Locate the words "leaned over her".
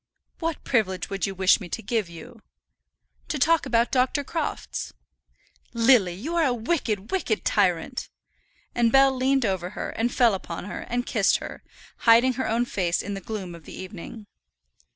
9.15-9.91